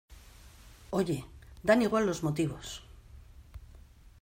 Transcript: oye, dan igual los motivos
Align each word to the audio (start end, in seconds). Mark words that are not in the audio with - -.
oye, 0.89 1.23
dan 1.61 1.83
igual 1.83 2.07
los 2.07 2.23
motivos 2.23 2.67